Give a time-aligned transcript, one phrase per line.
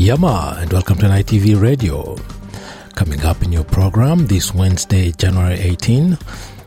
[0.00, 2.16] Yama, and welcome to NITV Radio.
[2.94, 6.16] Coming up in your program this Wednesday, January 18,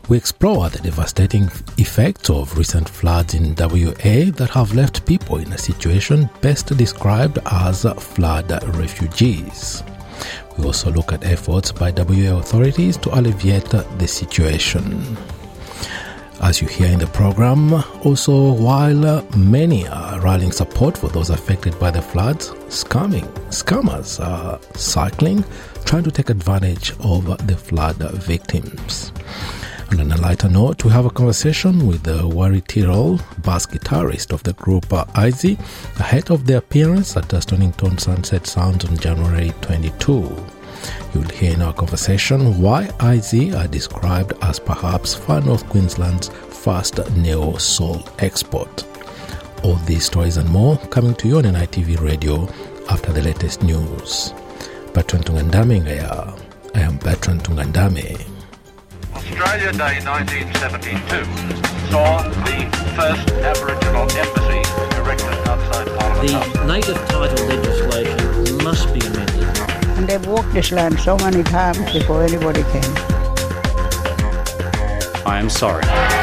[0.07, 1.45] we explore the devastating
[1.79, 7.39] effects of recent floods in WA that have left people in a situation best described
[7.47, 9.81] as flood refugees.
[10.59, 15.17] We also look at efforts by WA authorities to alleviate the situation.
[16.43, 21.79] As you hear in the program, also while many are rallying support for those affected
[21.79, 25.45] by the floods, scamming, scammers are cycling,
[25.85, 29.13] trying to take advantage of the flood victims.
[29.89, 34.33] And on a lighter note, we have a conversation with the Wari Tyrrell bass guitarist
[34.33, 35.57] of the group uh, IZ
[35.97, 40.45] ahead of their appearance at the Stonington Sunset Sounds on January 22.
[41.13, 46.99] You'll hear in our conversation why IZ are described as perhaps Far North Queensland's first
[47.15, 48.85] neo soul export.
[49.63, 52.47] All these stories and more coming to you on NITV Radio
[52.89, 54.33] after the latest news.
[54.93, 56.39] Bertrand Tungandame Ngaya.
[56.75, 58.33] I am Bertrand Tungandame.
[59.13, 62.59] Australia Day 1972 saw the
[62.95, 64.61] first Aboriginal embassy
[64.97, 66.53] erected outside Parliament House.
[66.53, 69.82] The native title legislation must be amended.
[70.03, 72.83] And they've walked this land so many times before anybody came.
[75.25, 76.22] I am sorry.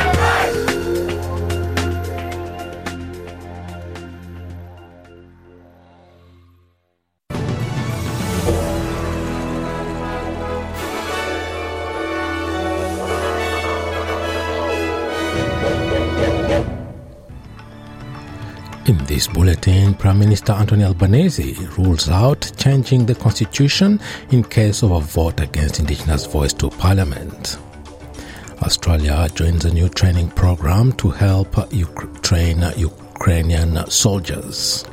[19.21, 24.01] This bulletin, Prime Minister Anthony Albanese rules out changing the constitution
[24.31, 27.59] in case of a vote against Indigenous voice to Parliament.
[28.63, 31.53] Australia joins a new training program to help
[32.23, 34.87] train Ukrainian soldiers.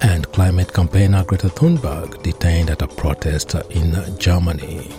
[0.00, 4.90] And climate campaigner Greta Thunberg detained at a protest in Germany.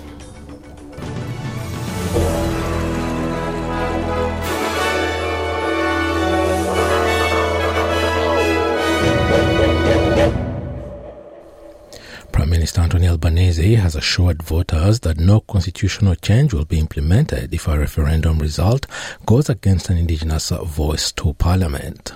[12.69, 17.79] Minister Anthony Albanese has assured voters that no constitutional change will be implemented if a
[17.79, 18.85] referendum result
[19.25, 22.13] goes against an Indigenous voice to Parliament.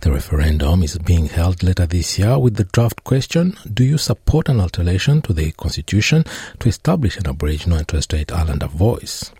[0.00, 4.48] The referendum is being held later this year with the draft question Do you support
[4.48, 6.24] an alteration to the Constitution
[6.60, 9.30] to establish an Aboriginal and Torres Strait Islander voice?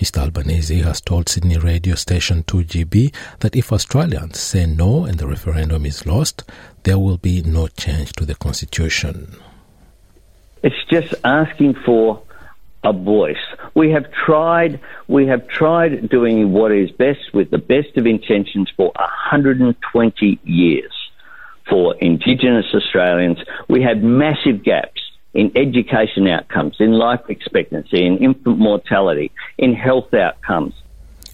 [0.00, 0.22] Mr.
[0.22, 5.84] Albanese has told Sydney radio station 2GB that if Australians say no and the referendum
[5.84, 6.44] is lost,
[6.84, 9.36] there will be no change to the Constitution.
[10.62, 12.22] It's just asking for
[12.84, 13.36] a voice.
[13.74, 18.70] We have tried, we have tried doing what is best with the best of intentions
[18.76, 20.92] for 120 years
[21.68, 23.38] for Indigenous Australians.
[23.68, 25.00] We have massive gaps
[25.34, 30.74] in education outcomes, in life expectancy, in infant mortality, in health outcomes.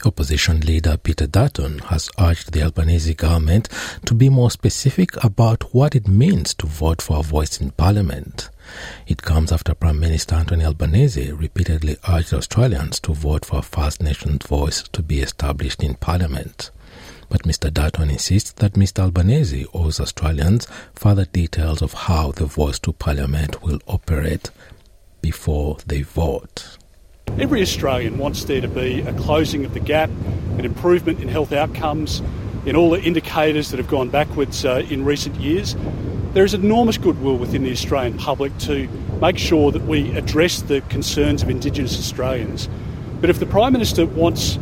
[0.04, 3.68] Opposition leader Peter Dutton has urged the Albanese government
[4.06, 8.48] to be more specific about what it means to vote for a voice in Parliament.
[9.06, 14.02] It comes after Prime Minister Anthony Albanese repeatedly urged Australians to vote for a First
[14.02, 16.70] Nations voice to be established in Parliament.
[17.28, 17.72] But Mr.
[17.72, 19.00] Dutton insists that Mr.
[19.00, 24.50] Albanese owes Australians further details of how the voice to Parliament will operate
[25.20, 26.78] before they vote.
[27.38, 30.10] Every Australian wants there to be a closing of the gap,
[30.58, 32.22] an improvement in health outcomes,
[32.66, 35.76] in all the indicators that have gone backwards uh, in recent years.
[36.34, 38.88] There is enormous goodwill within the Australian public to
[39.20, 42.68] make sure that we address the concerns of Indigenous Australians.
[43.20, 44.58] But if the Prime Minister wants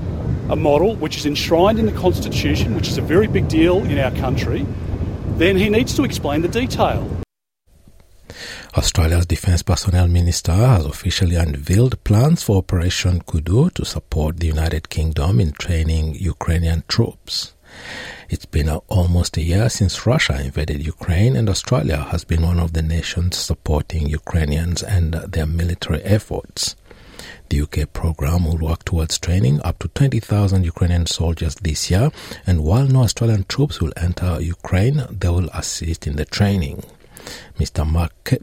[0.48, 3.98] a model which is enshrined in the Constitution, which is a very big deal in
[3.98, 4.64] our country,
[5.36, 7.10] then he needs to explain the detail.
[8.76, 14.90] Australia's Defence Personnel Minister has officially unveiled plans for Operation Kudu to support the United
[14.90, 17.54] Kingdom in training Ukrainian troops.
[18.28, 22.72] It's been almost a year since Russia invaded Ukraine, and Australia has been one of
[22.72, 26.74] the nations supporting Ukrainians and their military efforts.
[27.48, 32.10] The UK program will work towards training up to 20,000 Ukrainian soldiers this year,
[32.46, 36.82] and while no Australian troops will enter Ukraine, they will assist in the training.
[37.58, 37.84] Mr.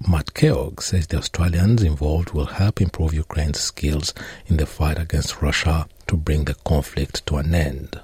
[0.08, 4.14] Matt Keogh says the Australians involved will help improve Ukraine's skills
[4.48, 8.00] in the fight against Russia to bring the conflict to an end.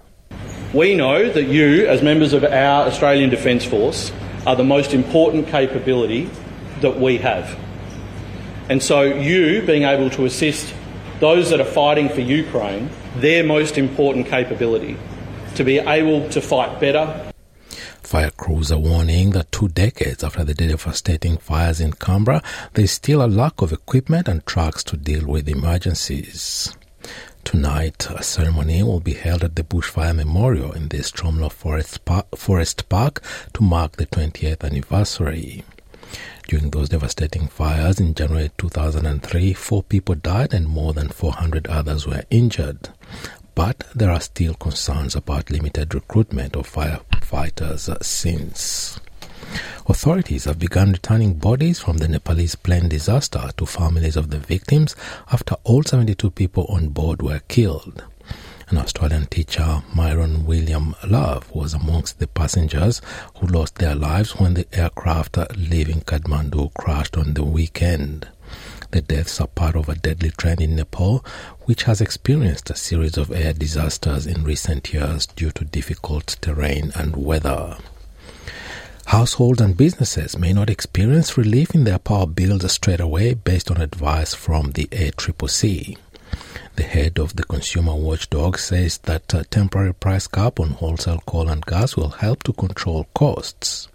[0.74, 4.12] We know that you, as members of our Australian Defence Force,
[4.46, 6.30] are the most important capability
[6.82, 7.58] that we have.
[8.70, 10.74] And so, you being able to assist
[11.20, 14.96] those that are fighting for Ukraine, their most important capability,
[15.56, 17.32] to be able to fight better.
[18.04, 22.42] Fire crews are warning that two decades after the devastating fires in Canberra,
[22.74, 26.76] there is still a lack of equipment and trucks to deal with emergencies.
[27.50, 32.38] Tonight, a ceremony will be held at the Bushfire Memorial in the Stromlo Forest Park,
[32.38, 33.24] Forest Park
[33.56, 35.64] to mark the 20th anniversary.
[36.48, 42.06] During those devastating fires in January 2003, four people died and more than 400 others
[42.06, 42.90] were injured.
[43.56, 49.00] But there are still concerns about limited recruitment of firefighters since.
[49.88, 54.96] Authorities have begun returning bodies from the Nepalese plane disaster to families of the victims
[55.32, 58.04] after all 72 people on board were killed.
[58.70, 63.02] An Australian teacher, Myron William Love, was amongst the passengers
[63.38, 68.28] who lost their lives when the aircraft leaving Kathmandu crashed on the weekend.
[68.92, 71.26] The deaths are part of a deadly trend in Nepal,
[71.62, 76.92] which has experienced a series of air disasters in recent years due to difficult terrain
[76.96, 77.78] and weather.
[79.10, 83.82] Households and businesses may not experience relief in their power bills straight away based on
[83.82, 85.98] advice from the ACCC.
[86.76, 91.50] The head of the consumer watchdog says that a temporary price cap on wholesale coal
[91.50, 93.88] and gas will help to control costs.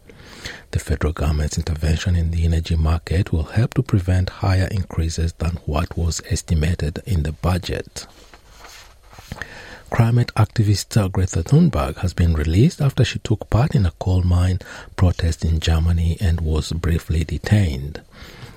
[0.72, 5.58] The federal government's intervention in the energy market will help to prevent higher increases than
[5.64, 8.08] what was estimated in the budget.
[9.90, 14.58] Climate activist Greta Thunberg has been released after she took part in a coal mine
[14.96, 18.00] protest in Germany and was briefly detained.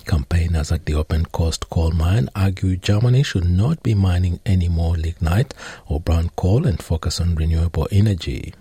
[0.05, 4.95] Campaigners at the Open Cast coal mine argue Germany should not be mining any more
[4.95, 5.53] lignite
[5.87, 8.53] or brown coal and focus on renewable energy.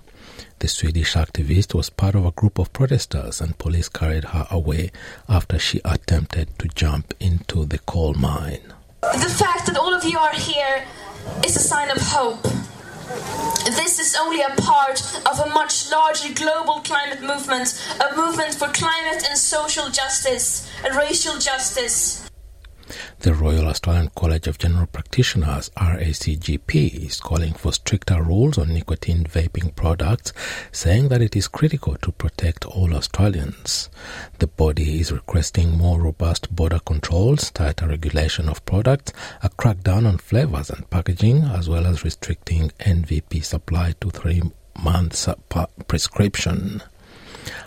[0.59, 4.91] The Swedish activist was part of a group of protesters and police carried her away
[5.29, 8.73] after she attempted to jump into the coal mine.
[9.03, 10.85] The fact that all of you are here
[11.45, 12.43] is a sign of hope.
[13.65, 18.69] This is only a part of a much larger global climate movement, a movement for
[18.69, 22.26] climate and social justice and racial justice.
[23.21, 29.25] The Royal Australian College of General Practitioners, RACGP, is calling for stricter rules on nicotine
[29.25, 30.33] vaping products,
[30.73, 33.91] saying that it is critical to protect all Australians.
[34.39, 39.13] The body is requesting more robust border controls, tighter regulation of products,
[39.43, 44.43] a crackdown on flavours and packaging, as well as restricting NVP supply to three
[44.79, 45.29] months
[45.89, 46.83] prescription.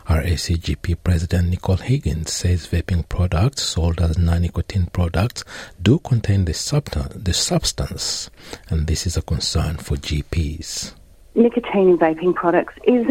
[0.08, 5.44] RACGP President Nicole Higgins says vaping products sold as non-nicotine products
[5.82, 8.30] do contain the, subta- the substance,
[8.70, 10.94] and this is a concern for GPs.
[11.36, 13.06] Nicotine in vaping products is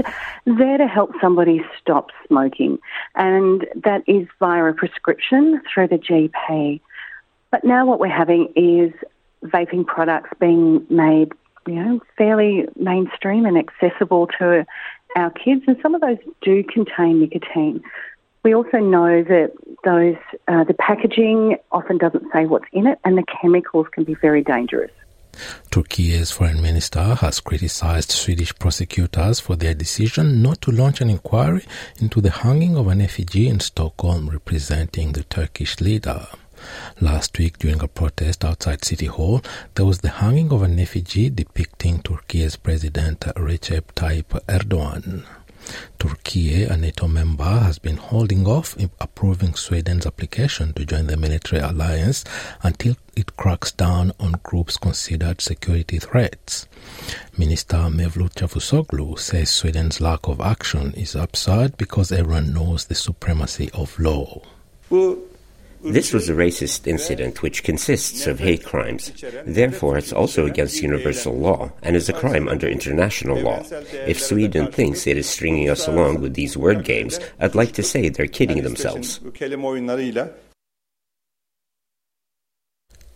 [0.45, 2.79] there to help somebody stop smoking,
[3.15, 6.81] and that is via a prescription through the GP.
[7.51, 8.93] But now what we're having is
[9.43, 11.33] vaping products being made,
[11.67, 14.67] you know, fairly mainstream and accessible to
[15.17, 17.83] our kids, and some of those do contain nicotine.
[18.45, 19.53] We also know that
[19.85, 24.15] those uh, the packaging often doesn't say what's in it, and the chemicals can be
[24.15, 24.93] very dangerous.
[25.71, 31.65] Turkey's foreign minister has criticized Swedish prosecutors for their decision not to launch an inquiry
[32.01, 36.27] into the hanging of an effigy in Stockholm representing the Turkish leader.
[37.01, 39.43] Last week, during a protest outside City Hall,
[39.75, 45.25] there was the hanging of an effigy depicting Turkey's President Recep Tayyip Erdogan.
[45.99, 51.61] Turkey, a NATO member, has been holding off approving Sweden's application to join the military
[51.61, 52.25] alliance
[52.63, 56.67] until it cracks down on groups considered security threats.
[57.37, 63.71] Minister Mevlut Cavusoglu says Sweden's lack of action is absurd because everyone knows the supremacy
[63.75, 64.41] of law.
[65.83, 69.13] This was a racist incident which consists of hate crimes.
[69.45, 73.63] Therefore, it's also against universal law and is a crime under international law.
[74.07, 77.83] If Sweden thinks it is stringing us along with these word games, I'd like to
[77.83, 79.21] say they're kidding themselves.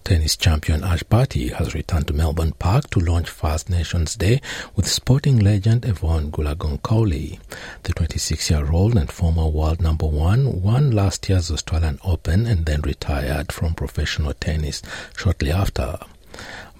[0.04, 4.40] Tennis champion Ash Barty has returned to Melbourne Park to launch First Nations Day
[4.74, 7.38] with sporting legend Evonne Goolagong Cawley.
[7.84, 13.52] The 26-year-old and former world number one won last year's Australian Open and then retired
[13.52, 14.82] from professional tennis
[15.16, 15.98] shortly after.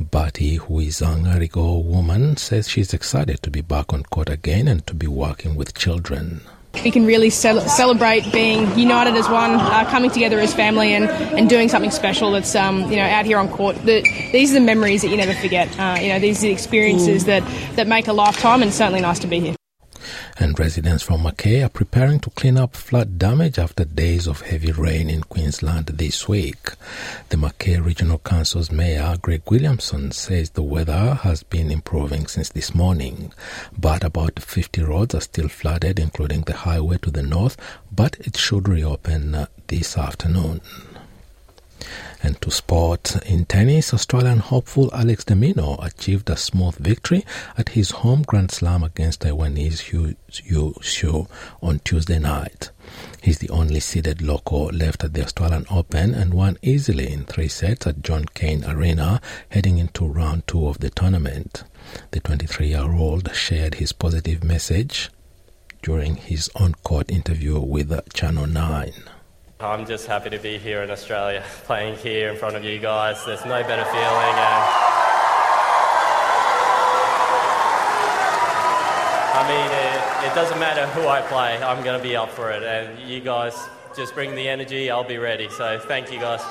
[0.01, 4.67] Barty, who is a Ngarigo woman, says she's excited to be back on court again
[4.67, 6.41] and to be working with children.
[6.85, 11.05] We can really ce- celebrate being united as one, uh, coming together as family, and,
[11.05, 13.77] and doing something special that's um, you know out here on court.
[13.85, 14.03] The,
[14.33, 15.69] these are the memories that you never forget.
[15.79, 17.45] Uh, you know, these are the experiences that,
[17.77, 19.57] that make a lifetime, and certainly nice to be here
[20.39, 24.73] and residents from Mackay are preparing to clean up flood damage after days of heavy
[24.73, 26.73] rain in Queensland this week.
[27.29, 32.75] The Mackay Regional Council's Mayor Greg Williamson says the weather has been improving since this
[32.75, 33.33] morning,
[33.79, 37.57] but about 50 roads are still flooded, including the highway to the north,
[37.91, 40.61] but it should reopen uh, this afternoon.
[42.25, 47.25] And to sport in tennis, Australian hopeful Alex de Minaur achieved a smooth victory
[47.59, 50.15] at his home Grand Slam against Taiwanese Hu
[50.45, 51.29] Yu Xiu
[51.61, 52.71] on Tuesday night.
[53.21, 57.49] He's the only seeded local left at the Australian Open and won easily in three
[57.49, 61.65] sets at John Cain Arena heading into round two of the tournament.
[62.13, 65.11] The 23 year old shared his positive message
[65.83, 68.93] during his on court interview with Channel 9.
[69.63, 73.25] I'm just happy to be here in Australia, playing here in front of you guys.
[73.25, 74.35] There's no better feeling.
[74.43, 74.63] And
[79.39, 82.51] I mean, it, it doesn't matter who I play, I'm going to be up for
[82.51, 82.65] it.
[82.65, 83.55] And you guys
[83.97, 85.49] just bring the energy, I'll be ready.
[85.49, 86.43] So thank you guys.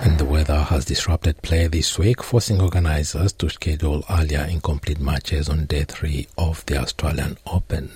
[0.00, 5.48] And the weather has disrupted play this week, forcing organisers to schedule earlier incomplete matches
[5.48, 7.90] on day three of the Australian Open.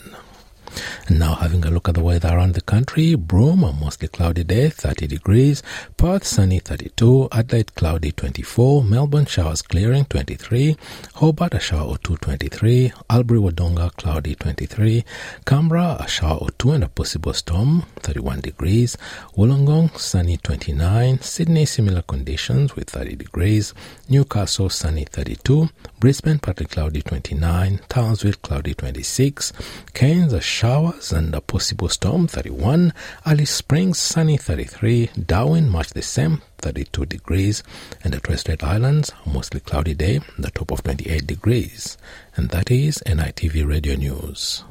[1.08, 4.44] And now having a look at the weather around the country, Broome, a mostly cloudy
[4.44, 5.62] day, 30 degrees,
[5.96, 10.76] Perth, sunny, 32, Adelaide, cloudy, 24, Melbourne, showers clearing, 23,
[11.14, 15.04] Hobart, a shower or 2, 23, Albury, Wodonga, cloudy, 23,
[15.44, 18.96] Canberra, a shower or 2 and a possible storm, 31 degrees,
[19.36, 23.74] Wollongong, sunny, 29, Sydney, similar conditions with 30 degrees,
[24.08, 29.52] Newcastle, sunny, 32, Brisbane, partly cloudy, 29, Townsville, cloudy, 26,
[29.94, 32.92] Cairns, a showers and a possible storm 31,
[33.26, 37.64] Alice Springs sunny 33, Darwin much the same 32 degrees,
[38.04, 41.98] and the Torres Strait Islands mostly cloudy day, the top of 28 degrees.
[42.36, 44.62] And that is NITV Radio News.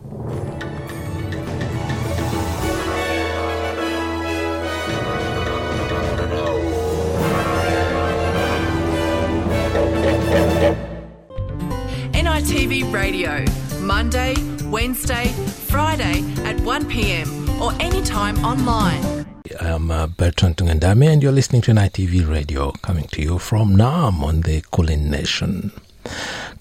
[12.13, 13.43] NITV Radio,
[13.81, 14.35] Monday,
[14.71, 15.27] Wednesday,
[15.67, 19.25] Friday at 1pm or anytime online.
[19.59, 24.23] I'm uh, Bertrand Tungandame and you're listening to NITV Radio coming to you from Naarm
[24.23, 25.73] on the Kulin Nation.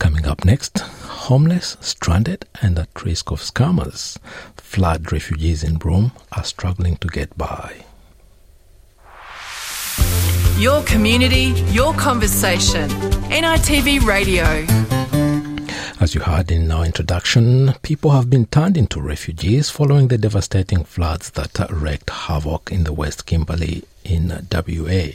[0.01, 4.19] Coming up next, homeless, stranded and at risk of scammers,
[4.57, 7.85] flood refugees in Broome are struggling to get by.
[10.59, 12.91] Your community, your conversation.
[13.31, 14.67] NITV Radio.
[15.99, 20.85] As you heard in our introduction, people have been turned into refugees following the devastating
[20.85, 25.13] floods that wreaked havoc in the West Kimberley in WA.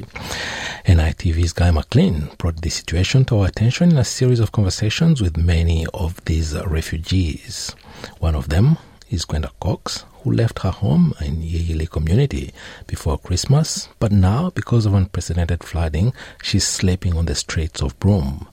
[0.85, 5.37] NITV's Guy McLean brought the situation to our attention in a series of conversations with
[5.37, 7.75] many of these refugees.
[8.19, 8.77] One of them
[9.09, 12.53] is Gwenda Cox, who left her home in Yiyili community
[12.87, 18.47] before Christmas, but now, because of unprecedented flooding, she's sleeping on the streets of Broome.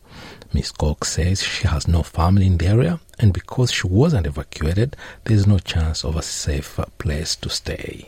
[0.55, 4.97] Miss Cox says she has no family in the area, and because she wasn't evacuated,
[5.25, 8.07] there is no chance of a safe place to stay.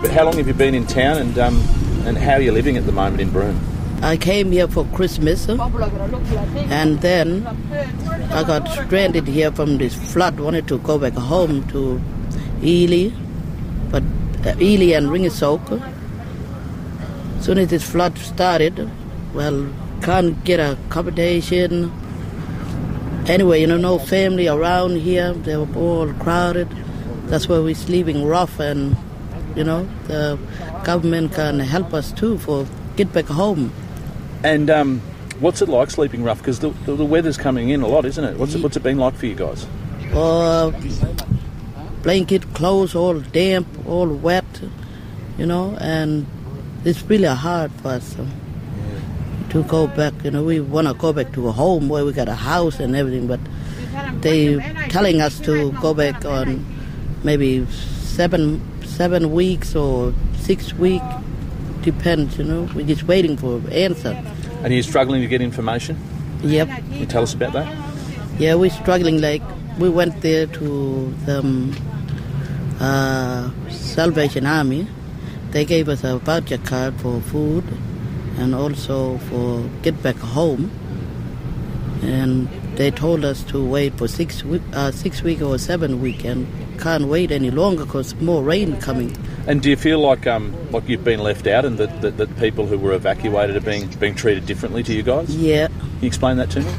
[0.00, 1.56] But how long have you been in town, and um,
[2.06, 3.58] and how are you living at the moment in Broome?
[4.00, 7.46] I came here for Christmas, and then
[8.30, 10.38] I got stranded here from this flood.
[10.38, 12.00] Wanted to go back home to
[12.62, 13.10] Ely,
[13.90, 14.04] but
[14.46, 15.62] uh, Ely and Ringer Soak
[17.44, 18.90] soon as this flood started,
[19.34, 19.68] well,
[20.00, 21.92] can't get accommodation.
[23.26, 25.34] Anyway, you know, no family around here.
[25.34, 26.68] They were all crowded.
[27.26, 28.96] That's why we're sleeping rough, and
[29.54, 30.38] you know, the
[30.84, 33.70] government can help us too for get back home.
[34.42, 35.00] And um,
[35.40, 36.38] what's it like sleeping rough?
[36.38, 38.38] Because the, the, the, weather's coming in a lot, isn't it?
[38.38, 39.66] What's it, what's it been like for you guys?
[40.14, 40.70] Uh,
[42.02, 44.44] blanket, clothes, all damp, all wet,
[45.36, 46.26] you know, and
[46.84, 48.26] it's really hard for us uh,
[49.50, 50.12] to go back.
[50.24, 52.80] You know, we want to go back to a home where we got a house
[52.80, 53.40] and everything, but
[54.20, 54.56] they
[54.88, 56.64] telling us to go back on
[57.22, 61.04] maybe seven seven weeks or six weeks,
[61.82, 62.38] depends.
[62.38, 64.10] You know, we're just waiting for an answer.
[64.62, 65.98] And you're struggling to get information?
[66.42, 66.68] Yep.
[66.68, 67.68] Can you tell us about that?
[68.38, 69.20] Yeah, we're struggling.
[69.20, 69.42] Like
[69.78, 71.74] we went there to the um,
[72.80, 74.86] uh, Salvation Army.
[75.54, 77.62] They gave us a voucher card for food
[78.38, 80.68] and also for get back home.
[82.02, 86.24] And they told us to wait for six week, uh, six week or seven week,
[86.24, 86.48] and
[86.80, 89.16] can't wait any longer because more rain coming.
[89.46, 92.36] And do you feel like um, like you've been left out, and that, that, that
[92.40, 95.34] people who were evacuated are being being treated differently to you guys?
[95.36, 95.68] Yeah.
[95.68, 96.72] Can you explain that to me?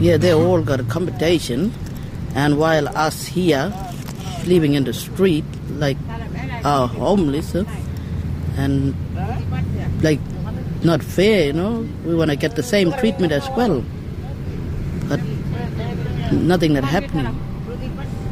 [0.00, 1.72] Yeah, they all got accommodation,
[2.34, 3.72] and while us here
[4.46, 5.96] living in the street like
[6.64, 7.64] are homeless, uh,
[8.56, 8.94] and
[10.02, 10.20] like
[10.82, 11.86] not fair, you know.
[12.04, 13.84] We want to get the same treatment as well,
[15.08, 15.20] but
[16.32, 17.34] nothing that happening.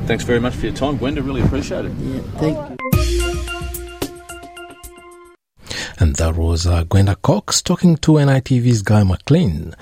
[0.06, 1.22] Thanks very much for your time, Gwenda.
[1.22, 1.92] Really appreciate it.
[1.98, 2.75] Yeah, thank you.
[6.36, 9.74] Was uh, Gwenda Cox talking to NITV's Guy McLean.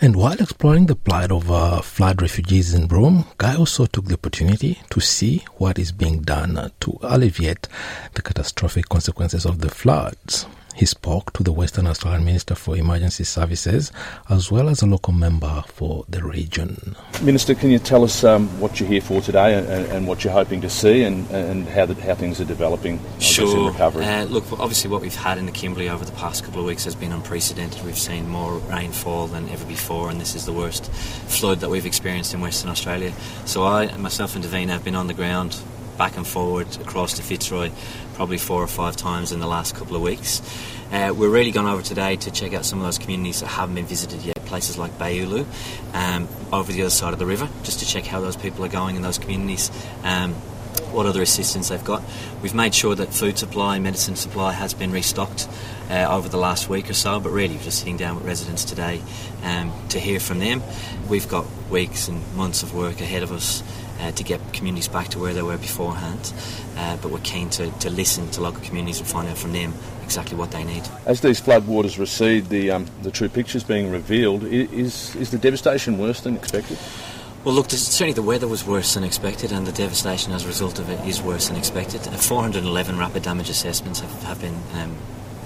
[0.00, 4.14] And while exploring the plight of uh, flood refugees in Broome, Guy also took the
[4.14, 7.68] opportunity to see what is being done to alleviate
[8.14, 10.46] the catastrophic consequences of the floods.
[10.74, 13.92] He spoke to the Western Australian Minister for Emergency Services
[14.28, 16.96] as well as a local member for the region.
[17.22, 20.32] Minister, can you tell us um, what you're here for today and, and what you're
[20.32, 23.70] hoping to see and, and how, the, how things are developing I in Sure.
[23.70, 24.04] recovery?
[24.04, 26.84] Uh, look, obviously, what we've had in the Kimberley over the past couple of weeks
[26.84, 27.84] has been unprecedented.
[27.84, 31.86] We've seen more rainfall than ever before, and this is the worst flood that we've
[31.86, 33.12] experienced in Western Australia.
[33.44, 35.56] So, I, myself, and Davina have been on the ground
[36.02, 37.70] back and forward across to Fitzroy
[38.14, 40.42] probably four or five times in the last couple of weeks.
[40.90, 43.76] Uh, we're really gone over today to check out some of those communities that haven't
[43.76, 45.46] been visited yet, places like Bayulu,
[45.94, 48.68] um, over the other side of the river, just to check how those people are
[48.68, 49.70] going in those communities.
[50.02, 50.34] Um,
[50.90, 52.02] what other assistance they've got.
[52.42, 55.48] We've made sure that food supply and medicine supply has been restocked
[55.88, 58.64] uh, over the last week or so, but really we're just sitting down with residents
[58.64, 59.00] today
[59.42, 60.62] um, to hear from them.
[61.08, 63.62] We've got weeks and months of work ahead of us
[64.02, 66.32] uh, to get communities back to where they were beforehand,
[66.76, 69.72] uh, but we're keen to, to listen to local communities and find out from them
[70.02, 70.82] exactly what they need.
[71.06, 74.44] As these flood waters recede, the um, the true picture's being revealed.
[74.44, 76.78] Is is the devastation worse than expected?
[77.44, 80.78] Well, look, certainly the weather was worse than expected, and the devastation as a result
[80.78, 82.06] of it is worse than expected.
[82.06, 84.96] Uh, 411 rapid damage assessments have, have been um,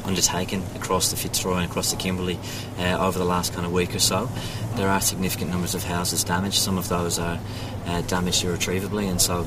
[0.05, 2.39] undertaken across the Fitzroy and across the Kimberley
[2.79, 4.29] uh, over the last kind of week or so.
[4.75, 6.57] There are significant numbers of houses damaged.
[6.57, 7.41] Some of those are
[7.87, 9.47] uh, damaged irretrievably, and so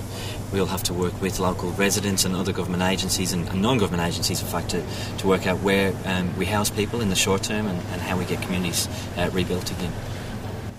[0.51, 4.41] we'll have to work with local residents and other government agencies and, and non-government agencies,
[4.41, 4.83] in fact, to,
[5.17, 8.17] to work out where um, we house people in the short term and, and how
[8.17, 9.93] we get communities uh, rebuilt again.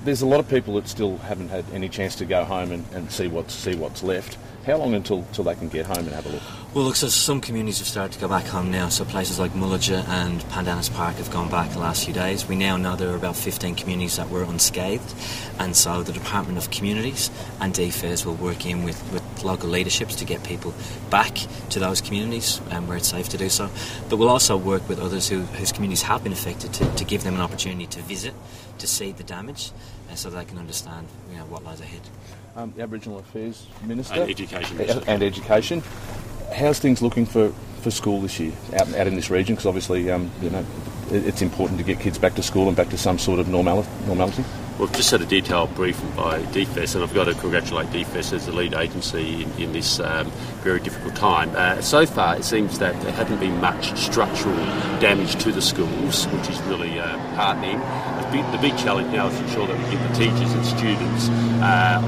[0.02, 2.86] There's a lot of people that still haven't had any chance to go home and,
[2.92, 4.38] and see what's see what's left.
[4.66, 6.42] How long until, until they can get home and have a look?
[6.74, 8.90] Well, look, so some communities have started to go back home now.
[8.90, 12.46] So places like Muludja and Pandanus Park have gone back the last few days.
[12.46, 15.14] We now know there are about 15 communities that were unscathed,
[15.58, 20.14] and so the Department of Communities and DFES will work in with, with local leaderships
[20.16, 20.74] to get people
[21.08, 21.38] back
[21.70, 23.70] to those communities um, where it's safe to do so.
[24.10, 27.24] But we'll also work with others who, whose communities have been affected to, to give
[27.24, 28.34] them an opportunity to visit,
[28.78, 29.72] to see the damage,
[30.10, 32.02] uh, so they can understand you know, what lies ahead.
[32.56, 35.04] Um, the Aboriginal Affairs Minister And Education Minister.
[35.06, 35.82] and education.
[36.54, 39.54] How's things looking for, for school this year out, out in this region?
[39.54, 40.66] Because obviously, um, you know,
[41.12, 43.48] it, it's important to get kids back to school and back to some sort of
[43.48, 44.44] normal, normality.
[44.80, 48.46] We've just had a detailed briefing by DFES, and I've got to congratulate DFES as
[48.46, 50.30] the lead agency in, in this um,
[50.62, 51.52] very difficult time.
[51.54, 54.56] Uh, so far, it seems that there hasn't been much structural
[54.98, 57.78] damage to the schools, which is really uh, heartening.
[57.78, 60.64] The big, the big challenge now is to ensure that we get the teachers and
[60.64, 61.28] students
[61.62, 62.00] uh,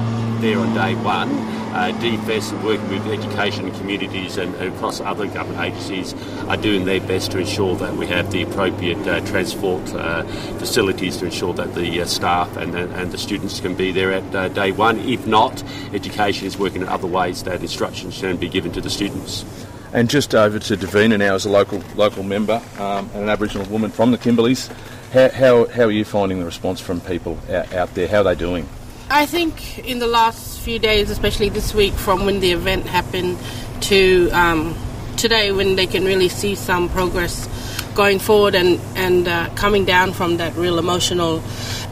[0.43, 1.29] there on day one.
[1.73, 6.13] Uh, DFES working with education communities and, across other government agencies
[6.49, 10.23] are doing their best to ensure that we have the appropriate uh, transport uh,
[10.59, 14.11] facilities to ensure that the uh, staff and, and, and the students can be there
[14.11, 14.99] at uh, day one.
[14.99, 18.89] If not, education is working in other ways that instructions can be given to the
[18.89, 19.45] students.
[19.93, 23.65] And just over to Davina now as a local local member um, and an Aboriginal
[23.67, 24.67] woman from the Kimberleys.
[25.13, 28.07] How, how, how are you finding the response from people out, out there?
[28.09, 28.67] How are they doing?
[29.09, 33.37] I think in the last few days, especially this week, from when the event happened
[33.81, 34.75] to um,
[35.17, 37.47] today, when they can really see some progress
[37.95, 41.41] going forward and and uh, coming down from that real emotional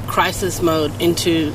[0.08, 1.54] crisis mode into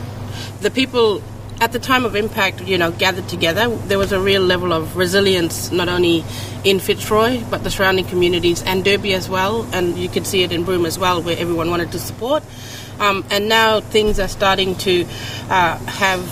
[0.60, 1.22] the people
[1.60, 3.68] at the time of impact, you know, gathered together.
[3.68, 6.24] There was a real level of resilience, not only
[6.64, 10.52] in Fitzroy but the surrounding communities and Derby as well, and you could see it
[10.52, 12.42] in Broome as well, where everyone wanted to support.
[12.98, 15.04] Um, and now things are starting to
[15.48, 16.22] uh, have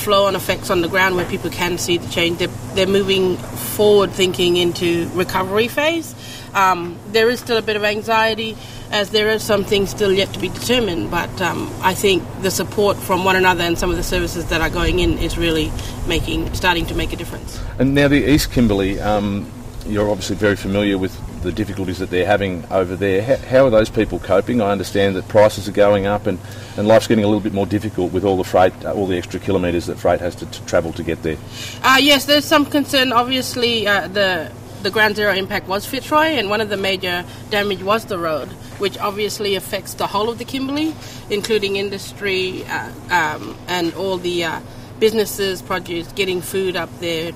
[0.00, 2.38] flow on effects on the ground where people can see the change.
[2.38, 6.14] They're, they're moving forward thinking into recovery phase.
[6.54, 8.56] Um, there is still a bit of anxiety
[8.90, 12.50] as there are some things still yet to be determined, but um, I think the
[12.50, 15.70] support from one another and some of the services that are going in is really
[16.06, 17.60] making, starting to make a difference.
[17.78, 19.50] And now the East Kimberley, um,
[19.86, 23.22] you're obviously very familiar with the difficulties that they're having over there.
[23.22, 24.60] How, how, are those people coping?
[24.60, 26.38] I understand that prices are going up and,
[26.76, 29.16] and life's getting a little bit more difficult with all the freight, uh, all the
[29.16, 31.38] extra kilometres that freight has to, to, travel to get there.
[31.82, 33.12] Uh, yes, there's some concern.
[33.12, 37.82] Obviously, uh, the the ground zero impact was Fitzroy, and one of the major damage
[37.82, 38.48] was the road,
[38.80, 40.94] which obviously affects the whole of the Kimberley,
[41.28, 44.60] including industry uh, um, and all the uh,
[44.98, 47.32] businesses, produce, getting food up there,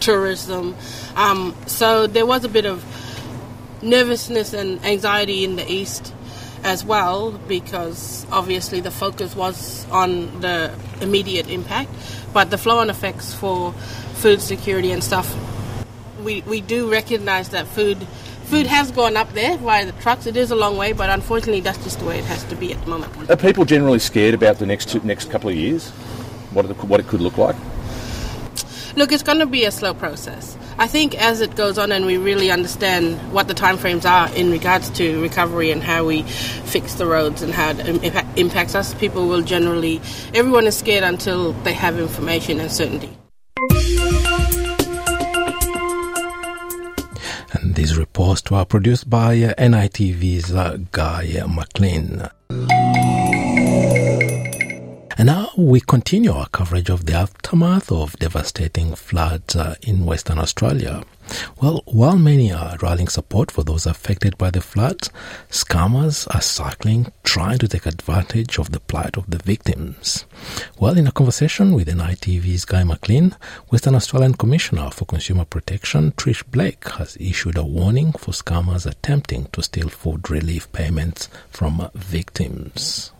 [0.00, 0.76] tourism.
[1.16, 2.84] Um, so there was a bit of
[3.82, 6.12] nervousness and anxiety in the east
[6.64, 11.90] as well because obviously the focus was on the immediate impact
[12.32, 13.72] but the flow on effects for
[14.14, 15.32] food security and stuff
[16.24, 17.98] we, we do recognize that food
[18.46, 20.26] food has gone up there via the trucks.
[20.26, 22.72] It is a long way but unfortunately that's just the way it has to be
[22.72, 23.30] at the moment.
[23.30, 25.90] Are people generally scared about the next two, next couple of years?
[26.52, 27.56] What, the, what it could look like?
[28.96, 30.56] Look it's going to be a slow process.
[30.78, 34.50] I think as it goes on and we really understand what the timeframes are in
[34.50, 39.28] regards to recovery and how we fix the roads and how it impacts us, people
[39.28, 40.00] will generally,
[40.34, 43.10] everyone is scared until they have information and certainty.
[48.16, 50.50] Reports were produced by NITV's
[50.90, 52.30] Guy McLean.
[55.18, 60.38] And now we continue our coverage of the aftermath of devastating floods uh, in Western
[60.38, 61.04] Australia.
[61.60, 65.08] Well, while many are rallying support for those affected by the floods,
[65.48, 70.26] scammers are cycling, trying to take advantage of the plight of the victims.
[70.78, 73.34] Well, in a conversation with NITV's Guy McLean,
[73.70, 79.46] Western Australian Commissioner for Consumer Protection Trish Blake has issued a warning for scammers attempting
[79.46, 83.12] to steal food relief payments from victims.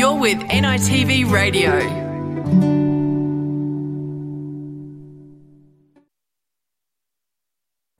[0.00, 1.78] You're with NITV Radio.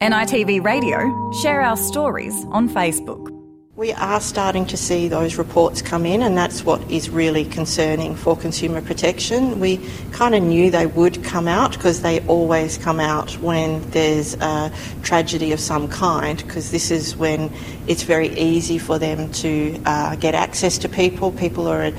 [0.01, 3.40] NITV Radio, share our stories on Facebook.
[3.81, 8.15] We are starting to see those reports come in, and that's what is really concerning
[8.15, 9.59] for consumer protection.
[9.59, 9.79] We
[10.13, 14.71] kind of knew they would come out because they always come out when there's a
[15.03, 17.51] tragedy of some kind, because this is when
[17.87, 21.33] it's very easy for them to uh, get access to people.
[21.33, 21.91] People are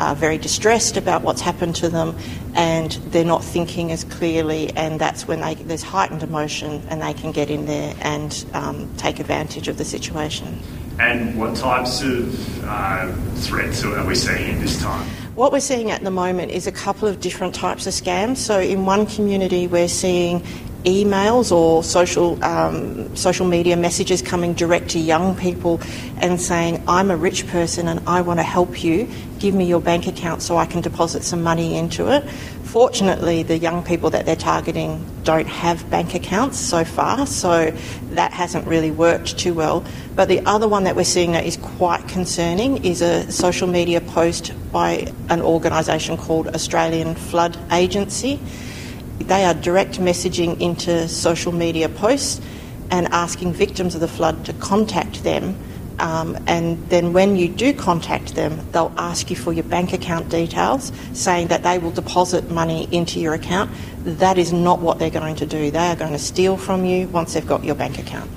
[0.00, 2.16] uh, very distressed about what's happened to them,
[2.54, 7.12] and they're not thinking as clearly, and that's when they, there's heightened emotion, and they
[7.12, 10.58] can get in there and um, take advantage of the situation.
[10.98, 15.06] And what types of uh, threats are we seeing at this time?
[15.34, 18.38] What we're seeing at the moment is a couple of different types of scams.
[18.38, 20.42] So, in one community, we're seeing
[20.84, 25.80] emails or social um, social media messages coming direct to young people
[26.18, 29.08] and saying, "I'm a rich person and I want to help you.
[29.38, 32.24] Give me your bank account so I can deposit some money into it."
[32.70, 37.72] Fortunately, the young people that they're targeting don't have bank accounts so far, so
[38.12, 39.84] that hasn't really worked too well.
[40.14, 44.00] But the other one that we're seeing that is quite concerning is a social media
[44.00, 48.38] post by an organisation called Australian Flood Agency.
[49.20, 52.40] They are direct messaging into social media posts
[52.90, 55.56] and asking victims of the flood to contact them
[56.00, 60.30] um, and then when you do contact them, they'll ask you for your bank account
[60.30, 63.70] details, saying that they will deposit money into your account.
[64.04, 65.70] That is not what they're going to do.
[65.70, 68.30] They are going to steal from you once they've got your bank account.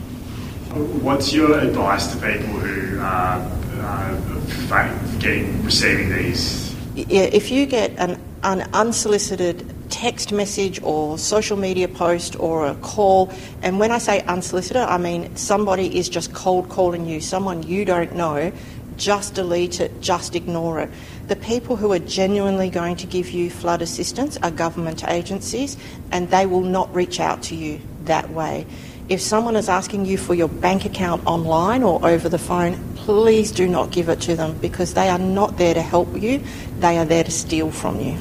[1.02, 3.39] What's your advice to people who are
[3.80, 6.76] uh, getting receiving these?
[6.96, 12.73] Yeah, if you get an, an unsolicited text message or social media post or a
[12.75, 13.32] call.
[13.62, 17.86] And when I say unsolicited, I mean somebody is just cold calling you, someone you
[17.86, 18.51] don't know.
[18.97, 20.89] Just delete it, just ignore it.
[21.27, 25.77] The people who are genuinely going to give you flood assistance are government agencies,
[26.12, 28.65] and they will not reach out to you that way.
[29.10, 33.51] If someone is asking you for your bank account online or over the phone, please
[33.51, 36.41] do not give it to them because they are not there to help you,
[36.79, 38.17] they are there to steal from you.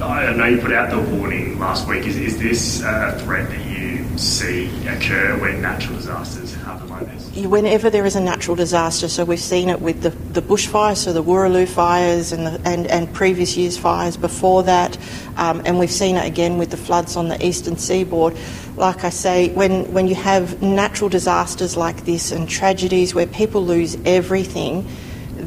[0.00, 2.06] I know you put out the warning last week.
[2.06, 7.46] Is, is this a threat that you see occur when natural disasters happen like this?
[7.46, 11.12] Whenever there is a natural disaster, so we've seen it with the, the bushfires, so
[11.12, 14.96] the Wooroloo fires and, the, and, and previous year's fires before that,
[15.36, 18.36] um, and we've seen it again with the floods on the eastern seaboard.
[18.76, 23.64] Like I say, when, when you have natural disasters like this and tragedies where people
[23.64, 24.88] lose everything,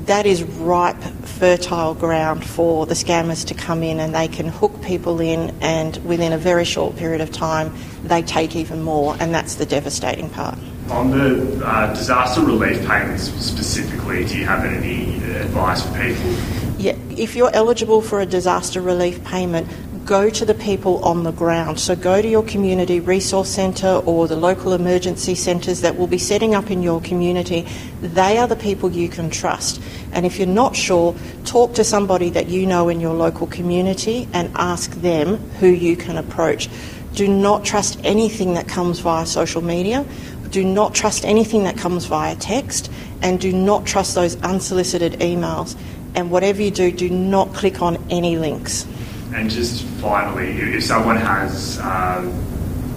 [0.05, 1.01] that is ripe
[1.41, 5.97] fertile ground for the scammers to come in and they can hook people in, and
[6.05, 10.29] within a very short period of time, they take even more, and that's the devastating
[10.29, 10.55] part.
[10.91, 16.31] On the uh, disaster relief payments specifically, do you have any advice for people?
[16.77, 19.67] Yeah, if you're eligible for a disaster relief payment,
[20.11, 21.79] go to the people on the ground.
[21.79, 26.17] So go to your community resource centre or the local emergency centres that will be
[26.17, 27.65] setting up in your community.
[28.01, 29.81] They are the people you can trust.
[30.11, 34.27] And if you're not sure, talk to somebody that you know in your local community
[34.33, 36.67] and ask them who you can approach.
[37.13, 40.05] Do not trust anything that comes via social media.
[40.49, 42.91] Do not trust anything that comes via text.
[43.21, 45.77] And do not trust those unsolicited emails.
[46.15, 48.85] And whatever you do, do not click on any links.
[49.33, 52.21] And just finally, if someone has uh,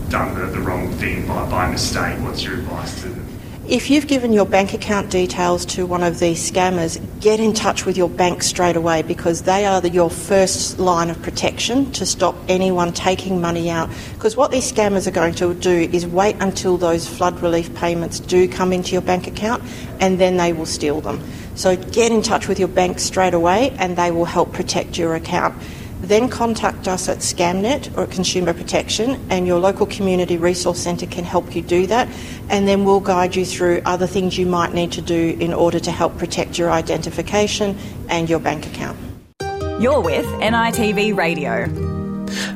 [0.09, 3.29] done the, the wrong thing by, by mistake, what's your advice to them?
[3.67, 7.87] If you've given your bank account details to one of these scammers, get in touch
[7.87, 12.05] with your bank straight away because they are the, your first line of protection to
[12.05, 13.89] stop anyone taking money out.
[14.13, 18.21] Because what these scammers are going to do is wait until those flood relief payments
[18.21, 19.63] do come into your bank account
[19.99, 21.23] and then they will steal them.
[21.55, 25.15] So get in touch with your bank straight away and they will help protect your
[25.15, 25.55] account
[26.09, 31.07] then contact us at Scamnet or at Consumer Protection, and your local community resource centre
[31.07, 32.09] can help you do that.
[32.49, 35.81] And then we'll guide you through other things you might need to do in order
[35.81, 37.77] to help protect your identification
[38.09, 38.99] and your bank account.
[39.81, 41.65] You're with NITV Radio.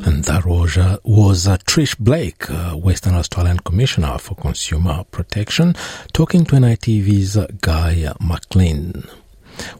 [0.06, 5.74] And that was, uh, was uh, Trish Blake, uh, Western Australian Commissioner for Consumer Protection,
[6.12, 9.04] talking to NITV's Guy McLean.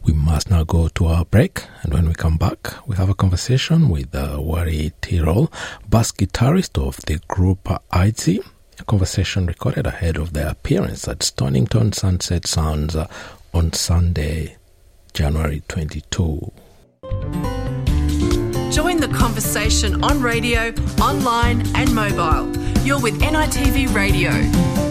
[0.03, 3.15] We must now go to our break, and when we come back, we have a
[3.15, 5.51] conversation with uh, Wari Tyrrell,
[5.89, 8.39] bass guitarist of the group ITZY,
[8.79, 13.07] a conversation recorded ahead of their appearance at Stonington Sunset Sounds uh,
[13.53, 14.57] on Sunday,
[15.13, 16.51] January 22.
[18.79, 20.69] Join the conversation on radio,
[21.01, 22.47] online, and mobile.
[22.85, 24.31] You're with NITV Radio.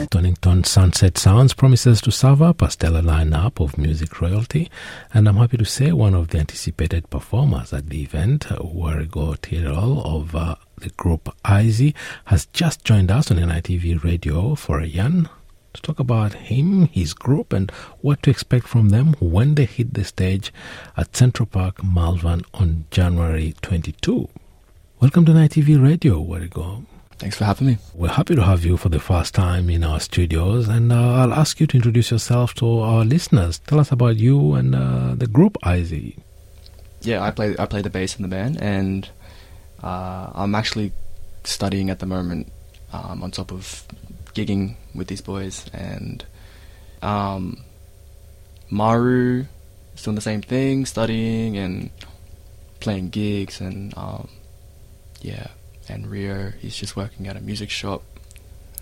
[0.04, 4.70] Stonington Sunset Sounds promises to serve up a stellar lineup of music royalty,
[5.14, 10.02] and I'm happy to say one of the anticipated performers at the event, Warrego Tyrrell
[10.02, 11.94] of uh, the group ITZY,
[12.26, 15.30] has just joined us on NITV Radio for a yarn
[15.72, 19.94] to talk about him, his group, and what to expect from them when they hit
[19.94, 20.52] the stage
[20.96, 24.28] at Central Park, Malvern on January 22.
[25.00, 26.84] Welcome to NITV Radio, Warrego.
[27.18, 27.78] Thanks for having me.
[27.94, 31.34] We're happy to have you for the first time in our studios, and uh, I'll
[31.34, 33.58] ask you to introduce yourself to our listeners.
[33.58, 36.16] Tell us about you and uh, the group ITZY.
[37.02, 39.08] Yeah, I play I play the bass in the band, and
[39.82, 40.92] uh, I'm actually
[41.44, 42.52] studying at the moment
[42.92, 43.84] um, on top of
[44.34, 46.24] gigging with these boys, and
[47.02, 47.64] um,
[48.70, 49.46] Maru
[49.94, 51.90] is doing the same thing, studying and
[52.80, 54.28] playing gigs, and um,
[55.20, 55.48] yeah
[55.88, 58.02] and Rio, he's just working at a music shop.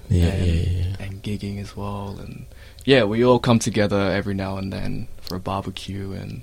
[0.09, 0.97] Yeah, and, yeah, yeah.
[1.01, 2.47] and gigging as well, and
[2.85, 6.43] yeah, we all come together every now and then for a barbecue, and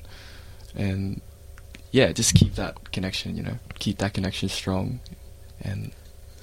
[0.76, 1.22] and
[1.92, 5.00] yeah, just keep that connection, you know, keep that connection strong,
[5.62, 5.94] and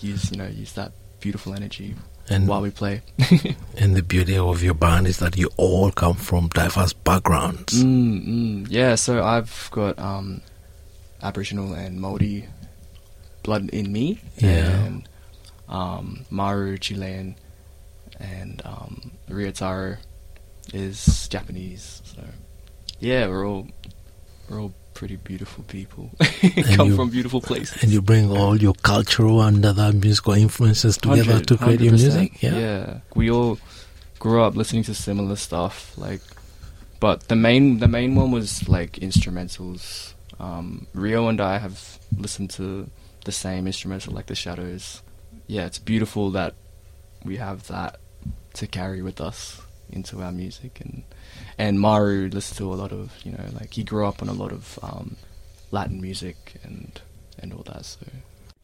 [0.01, 1.95] use you know use that beautiful energy
[2.31, 3.03] And- while we play.
[3.77, 7.83] And the beauty of your band is that you all come from diverse backgrounds.
[7.83, 10.43] Mm, mm, yeah, so I've got um,
[11.23, 12.47] Aboriginal and Maori
[13.43, 14.21] blood in me.
[14.37, 14.69] Yeah.
[14.85, 15.09] And
[15.69, 17.37] um, Maru Chilean
[18.19, 19.97] and um, Ryotaro
[20.75, 22.03] is Japanese.
[22.05, 22.23] So
[23.01, 23.67] yeah, we're all
[24.49, 26.11] we're all pretty beautiful people.
[26.75, 27.83] Come you- from beautiful places.
[27.83, 32.43] And you bring all your cultural and other musical influences together to create your music.
[32.43, 32.59] Yeah.
[32.59, 33.01] yeah.
[33.15, 33.59] We all
[34.19, 36.21] grew up listening to similar stuff, like,
[37.01, 40.13] but the main the main one was like instrumentals.
[40.39, 42.89] Um, Rio and I have listened to
[43.25, 45.03] the same instrumental, like the Shadows.
[45.47, 46.55] Yeah, it's beautiful that
[47.25, 47.99] we have that
[48.55, 51.03] to carry with us into our music, and
[51.61, 54.33] and Maru listens to a lot of you know like he grew up on a
[54.33, 55.17] lot of um,
[55.71, 57.01] Latin music and
[57.39, 57.85] and all that.
[57.85, 58.07] So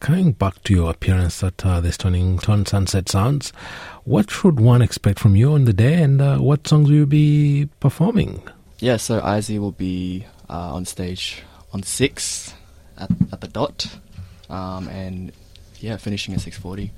[0.01, 3.51] Coming back to your appearance at uh, the Stonington Sunset Sounds,
[4.05, 7.07] what should one expect from you on the day, and uh, what songs will you
[7.07, 8.43] be performing?
[8.79, 12.55] Yeah, so ITZY will be uh, on stage on six
[12.99, 13.99] at, at the dot,
[14.51, 15.33] um, and
[15.81, 16.93] yeah, finishing at six forty.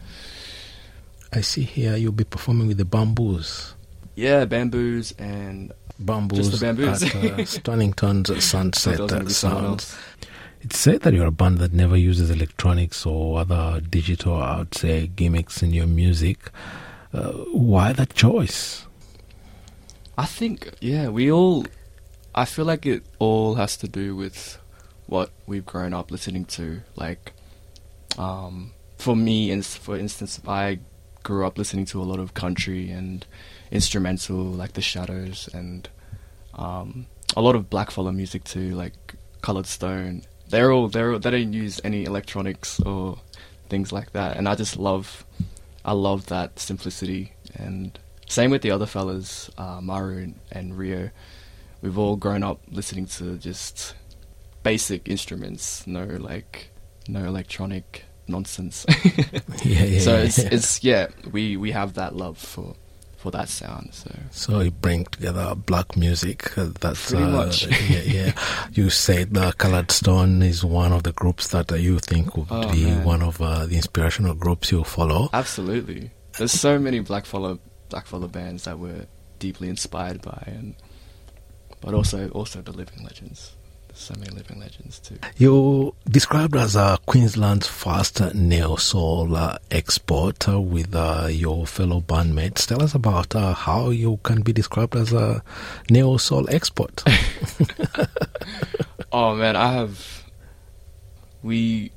[1.32, 3.74] I see here you'll be performing with the Bamboos.
[4.18, 7.04] Yeah, bamboos and Bamboos Just the bamboos.
[7.04, 9.98] at uh, Stonington's Sunset Thought there was gonna uh, be someone Sounds.
[10.60, 14.74] It's said that you're a band that never uses electronics or other digital, I would
[14.74, 16.50] say, gimmicks in your music.
[17.12, 18.88] Uh, why that choice?
[20.16, 21.64] I think yeah, we all.
[22.34, 24.58] I feel like it all has to do with
[25.06, 26.80] what we've grown up listening to.
[26.96, 27.34] Like,
[28.18, 30.80] um, for me, for instance, I
[31.22, 33.24] grew up listening to a lot of country and
[33.70, 35.88] instrumental, like The Shadows, and
[36.54, 40.22] um, a lot of Blackfellow music too, like Coloured Stone.
[40.48, 43.18] They're all they're all, they don't use any electronics or
[43.68, 45.24] things like that, and I just love
[45.84, 47.32] I love that simplicity.
[47.54, 51.10] And same with the other fellas, uh, Maru and, and Rio.
[51.80, 53.94] We've all grown up listening to just
[54.62, 56.70] basic instruments, no like
[57.08, 58.84] no electronic nonsense.
[59.64, 60.48] Yeah, yeah, so it's yeah.
[60.52, 62.74] it's yeah, we we have that love for
[63.18, 63.90] for that sound.
[63.92, 66.56] So So you bring together black music.
[66.56, 67.66] Uh, that's Pretty uh, much.
[67.90, 68.32] yeah, yeah.
[68.72, 72.46] You said the Coloured Stone is one of the groups that uh, you think would
[72.50, 73.04] Oh, be man.
[73.04, 75.28] one of uh, the inspirational groups you follow.
[75.32, 76.12] Absolutely.
[76.38, 77.58] There's so many black follow
[77.90, 79.06] black follow bands that we're
[79.40, 80.74] deeply inspired by, and
[81.80, 83.52] but also also the living legends.
[83.98, 85.18] So many living legends too.
[85.36, 92.00] You described as a Queensland's first neo soul uh, export uh, with uh, your fellow
[92.00, 92.66] bandmates.
[92.66, 95.42] Tell us about uh, how you can be described as a
[95.90, 97.02] neo soul export.
[99.12, 100.24] Oh man, I have.
[101.42, 101.92] We,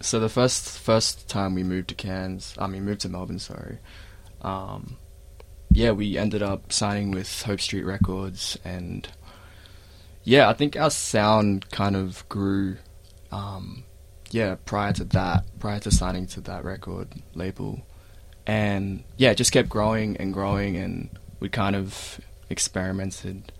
[0.00, 3.78] so the first first time we moved to Cairns, I mean moved to Melbourne, sorry.
[4.42, 4.96] Um,
[5.70, 9.08] yeah, we ended up signing with Hope Street Records, and
[10.26, 12.76] yeah, I think our sound kind of grew.
[13.30, 13.84] Um,
[14.30, 17.86] yeah, prior to that, prior to signing to that record label,
[18.44, 23.52] and yeah, it just kept growing and growing, and we kind of experimented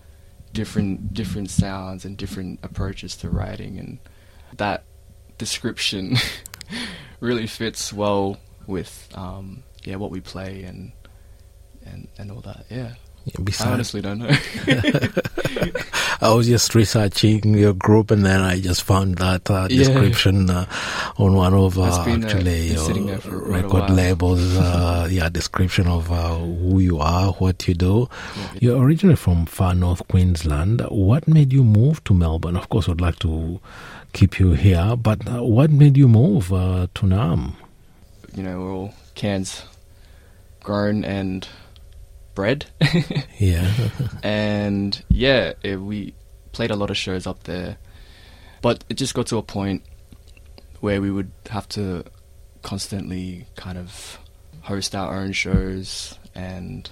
[0.53, 3.99] different different sounds and different approaches to writing and
[4.57, 4.85] that
[5.37, 6.17] description
[7.21, 10.93] really fits well with um, yeah what we play and
[11.85, 12.95] and and all that yeah,
[13.61, 14.29] I honestly don't know
[16.21, 19.79] I was just researching your group and then I just found that uh, Yeah.
[19.79, 20.67] description uh,
[21.19, 24.57] on one of uh, been, uh, actually your there for quite a record labels.
[24.57, 28.09] Uh, yeah, description of uh, who you are, what you do.
[28.61, 30.81] You're originally from far north Queensland.
[30.91, 32.57] What made you move to Melbourne?
[32.57, 33.61] Of course, I'd like to
[34.13, 37.55] keep you here, but uh, what made you move uh, to Naarm?
[38.35, 39.63] you know we're all Cairns
[40.63, 41.49] grown and
[42.37, 42.67] bred
[43.39, 43.73] Yeah.
[44.23, 46.15] and yeah it, we
[46.53, 47.77] played a lot of shows up there
[48.63, 49.83] but it just got to a point
[50.81, 52.05] where we would have to
[52.63, 54.19] constantly kind of
[54.63, 56.91] host our own shows and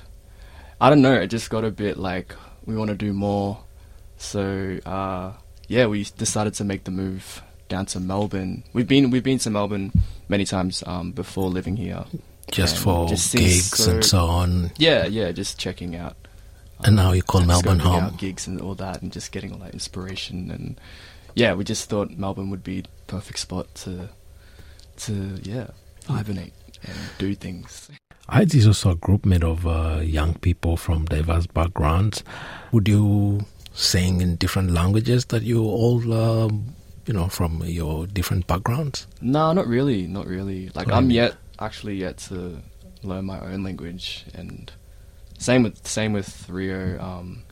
[0.81, 2.35] I don't know, it just got a bit like
[2.67, 3.63] we want to do more.
[4.19, 5.33] So uh,
[5.69, 8.65] yeah, we decided to make the move down to Melbourne.
[8.73, 9.93] We've been we've been to Melbourne
[10.29, 12.05] many times um, before living here.
[12.51, 14.71] Just for seems gigs and so on.
[14.77, 16.17] Yeah, yeah, just checking out.
[16.81, 18.05] And now you call Melbourne home.
[18.05, 20.51] out gigs and all that, and just getting all that inspiration.
[20.51, 20.79] And
[21.35, 24.11] yeah, we just thought Melbourne would be the perfect spot to
[24.97, 25.69] to yeah
[26.07, 26.53] hibernate
[26.83, 27.91] and do things.
[28.29, 32.23] IZ is also a group made of uh, young people from diverse backgrounds.
[32.73, 36.75] Would you sing in different languages that you all, um,
[37.07, 39.07] you know, from your different backgrounds?
[39.21, 40.71] No, not really, not really.
[40.75, 42.62] Like I'm yet actually yet to
[43.03, 44.73] learn my own language, and
[45.38, 47.43] same with same with Rio um,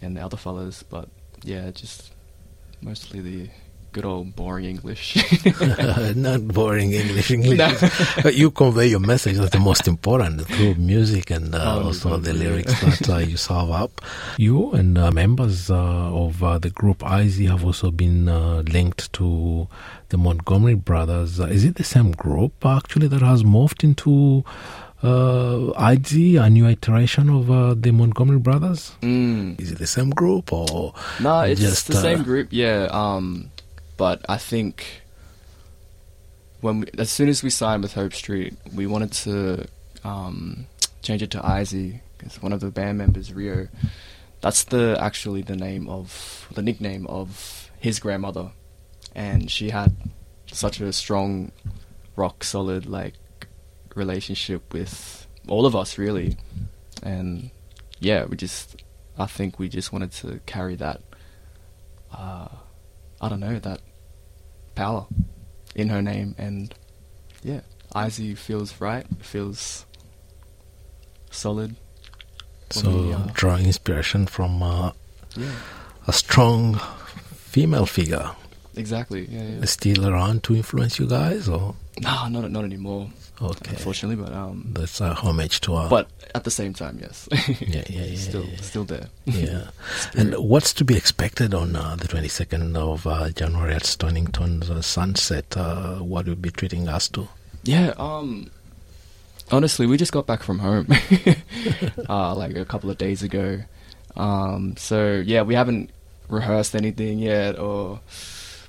[0.00, 0.82] and the other fellas.
[0.82, 1.08] But
[1.42, 2.12] yeah, just
[2.80, 3.50] mostly the
[3.92, 5.16] good old boring English.
[6.16, 7.30] Not boring English.
[7.30, 7.58] English.
[7.58, 7.66] No.
[8.28, 9.36] is- you convey your message.
[9.36, 13.36] That's the most important through music and uh, Oh, also the lyrics that uh, you
[13.36, 14.00] serve up.
[14.38, 19.12] You and uh, members uh, of uh, the group IZ have also been uh, linked
[19.14, 19.68] to
[20.10, 21.40] the Montgomery Brothers.
[21.40, 24.44] Uh, is it the same group actually that has morphed into
[25.02, 28.92] uh, a new iteration of uh, the Montgomery Brothers?
[29.02, 29.60] Mm.
[29.60, 32.88] Is it the same group or No, it's just the uh, same group, yeah.
[32.90, 33.50] Um,
[33.98, 35.02] but I think
[36.62, 39.66] when we, as soon as we signed with Hope Street, we wanted to
[40.04, 40.66] um,
[41.02, 43.68] change it to Izzy because one of the band members, Rio,
[44.40, 48.52] that's the actually the name of the nickname of his grandmother,
[49.14, 49.94] and she had
[50.46, 51.50] such a strong,
[52.16, 53.14] rock solid like
[53.96, 56.36] relationship with all of us really,
[57.02, 57.50] and
[57.98, 58.80] yeah, we just
[59.18, 61.00] I think we just wanted to carry that
[62.16, 62.48] uh,
[63.20, 63.80] I don't know that
[64.78, 65.06] power
[65.74, 66.72] in her name, and
[67.42, 67.60] yeah,
[68.06, 69.84] Izzy feels right, feels
[71.30, 71.74] solid.
[72.70, 74.92] So me, uh, drawing inspiration from uh,
[75.36, 75.50] Yeah.
[76.06, 76.78] a strong
[77.34, 78.30] female figure.
[78.78, 79.26] Exactly.
[79.30, 79.64] Yeah, yeah.
[79.66, 83.10] Still around to influence you guys, or No, not not anymore.
[83.40, 83.70] Okay.
[83.70, 85.88] Unfortunately, but um, that's a homage to our.
[85.88, 87.28] but at the same time, yes.
[87.60, 88.16] yeah, yeah, yeah.
[88.28, 88.56] still, yeah.
[88.60, 89.06] still there.
[89.26, 89.70] Yeah.
[90.16, 94.82] and what's to be expected on uh, the 22nd of uh, January at Stonington's uh,
[94.82, 95.56] Sunset?
[95.56, 97.28] Uh, what will be treating us to?
[97.62, 98.50] Yeah, um
[99.52, 100.86] honestly, we just got back from home
[102.08, 103.60] uh like a couple of days ago.
[104.16, 105.90] Um so yeah, we haven't
[106.28, 108.00] rehearsed anything yet or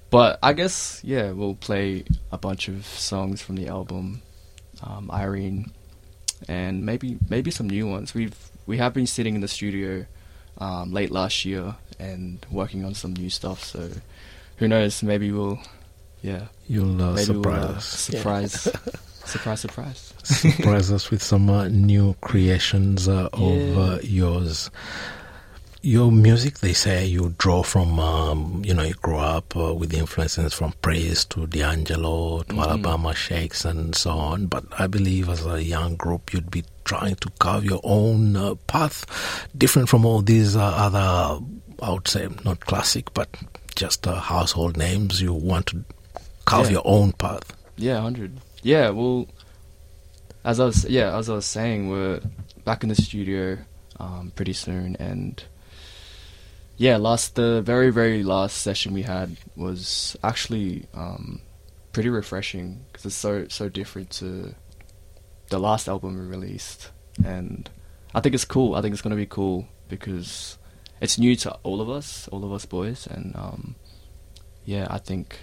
[0.10, 4.22] but I guess yeah, we'll play a bunch of songs from the album
[4.84, 5.72] um Irene
[6.47, 8.14] and maybe maybe some new ones.
[8.14, 8.36] We've
[8.66, 10.05] we have been sitting in the studio
[10.57, 13.89] um late last year and working on some new stuff, so
[14.57, 15.60] who knows, maybe we'll
[16.22, 16.47] yeah.
[16.68, 17.86] You'll uh, Maybe surprise we'll, uh, us.
[17.86, 18.53] Surprise.
[19.26, 20.14] surprise, surprise.
[20.24, 23.80] surprise us with some uh, new creations uh, of Yeah.
[23.80, 24.70] uh, yours.
[25.82, 29.94] Your music, they say you draw from, um, you know, you grew up uh, with
[29.94, 32.62] influences from Praise to D'Angelo to Mhm.
[32.64, 34.48] Alabama Shakes and so on.
[34.48, 38.56] But I believe as a young group, you'd be trying to carve your own uh,
[38.68, 39.06] path,
[39.58, 41.40] different from all these uh, other,
[41.82, 43.30] I would say, not classic, but
[43.78, 45.22] just uh, household names.
[45.22, 45.86] You want to
[46.44, 46.74] carve Yeah.
[46.74, 47.54] your own path.
[47.78, 48.42] Yeah, hundred.
[48.64, 49.28] Yeah, well,
[50.44, 52.20] as I was yeah as I was saying, we're
[52.66, 53.58] back in the studio
[53.98, 55.42] um, pretty soon, and
[56.80, 61.42] yeah, last the very very last session we had was actually um,
[61.92, 64.56] pretty refreshing because it's so so different to
[65.50, 66.90] the last album we released,
[67.26, 67.70] and
[68.16, 68.76] I think it's cool.
[68.76, 70.58] I think it's gonna be cool because
[71.02, 73.76] it's new to all of us, all of us boys, and um,
[74.64, 75.38] yeah, I think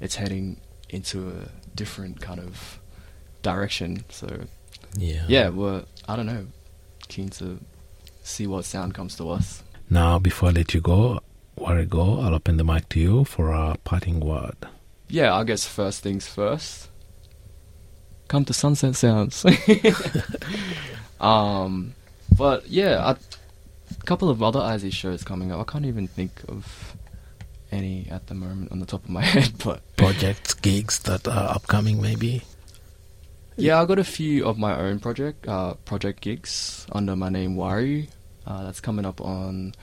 [0.00, 2.80] it's heading into a different kind of
[3.42, 4.04] direction.
[4.08, 4.28] So
[4.96, 5.24] Yeah.
[5.28, 6.46] yeah, we're I don't know,
[7.08, 7.58] keen to
[8.22, 9.63] see what sound comes to us.
[9.94, 11.20] Now, before I let you go,
[11.54, 14.56] where I go, I'll open the mic to you for a parting word.
[15.08, 16.88] Yeah, I guess first things first.
[18.26, 19.46] Come to Sunset Sounds.
[21.20, 21.94] um,
[22.36, 25.60] but yeah, a couple of other IZ shows coming up.
[25.60, 26.96] I can't even think of
[27.70, 31.54] any at the moment on the top of my head, but Projects, gigs that are
[31.54, 32.42] upcoming, maybe.
[33.56, 37.54] Yeah, I got a few of my own project uh, project gigs under my name
[37.54, 38.08] Wari.
[38.46, 39.74] Uh, that's coming up on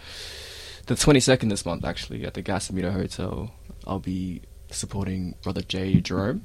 [0.87, 3.51] the 22nd this month, actually, at the Gasometer Hotel.
[3.87, 6.43] I'll be supporting Brother Jay Jerome.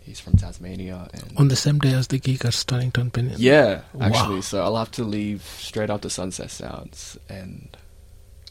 [0.00, 1.08] He's from Tasmania.
[1.12, 3.42] And On the same day as the gig at Stonington Peninsula.
[3.44, 4.36] yeah, actually.
[4.36, 4.40] Wow.
[4.40, 7.76] So I'll have to leave straight after Sunset Sounds and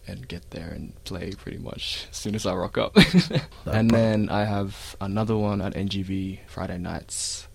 [0.07, 2.95] and get there and play pretty much as soon as I rock up.
[3.65, 7.47] and then I have another one at NGV Friday nights.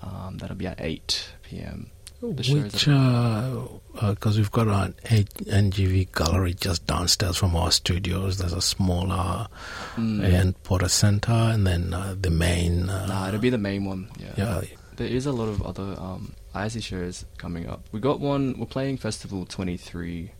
[0.00, 1.90] Um, that'll be at 8 p.m.
[2.20, 3.80] The show is Which,
[4.16, 8.38] because we've got an NGV gallery just downstairs from our studios.
[8.38, 9.46] There's a smaller
[9.96, 10.24] Mm.
[10.24, 12.88] and Porter Center, and then uh, the main.
[12.88, 14.08] Uh, Nah, it'll be the main one.
[14.18, 14.32] Yeah.
[14.36, 14.60] Yeah.
[14.96, 17.86] There is a lot of other um, IZ shows coming up.
[17.92, 18.58] We got one.
[18.58, 20.32] We're playing Festival 23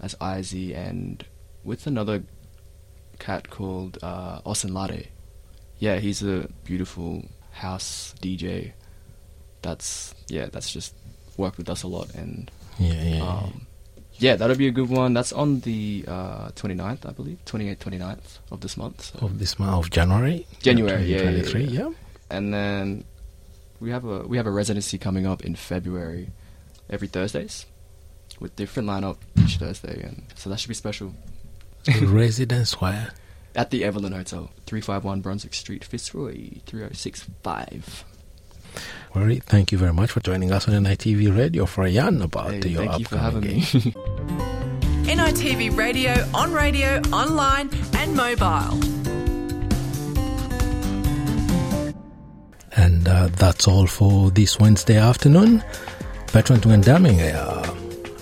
[0.00, 1.24] as IZ and
[1.64, 2.22] with another
[3.18, 5.08] cat called uh, Osunlade.
[5.78, 8.72] Yeah, he's a beautiful house DJ.
[9.62, 10.94] That's yeah, that's just
[11.36, 13.26] worked with us a lot and Yeah, yeah, yeah.
[13.28, 13.66] um,
[14.18, 15.12] yeah, that'll be a good one.
[15.14, 19.02] That's on the uh, 29th, I believe, 28th, 29th of this month.
[19.02, 19.26] So.
[19.26, 20.46] of this month of January.
[20.62, 21.90] January, yeah, yeah, 2023, yeah.
[22.30, 23.04] And then
[23.80, 26.30] we have a we have a residency coming up in February,
[26.88, 27.66] every Thursdays,
[28.40, 31.12] with different lineup each Thursday, and so that should be special.
[32.02, 33.10] Residence where?
[33.56, 38.04] At the Evelyn Hotel, three five one Brunswick Street, Fitzroy, three zero six five.
[39.14, 42.50] Wari, thank you very much for joining us on NITV Radio for a yarn about
[42.52, 43.84] Hey, your thank you for upcoming having gig.
[43.86, 43.92] me.
[45.14, 48.80] NITV Radio, on radio, online, and mobile.
[52.76, 55.62] And uh, that's all for this Wednesday afternoon.
[56.32, 57.74] Bertrand Tungandame, uh,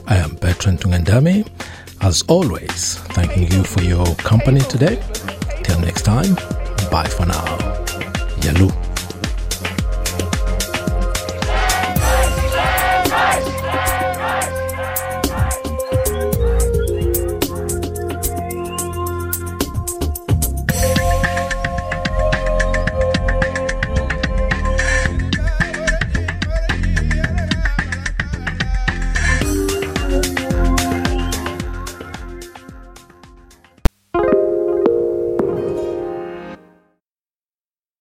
[0.06, 1.48] I am Bertrand Tungandame.
[2.02, 5.00] As always, thanking you for your company today.
[5.62, 6.34] Till next time,
[6.90, 7.44] bye for now.
[8.42, 8.68] Yalu.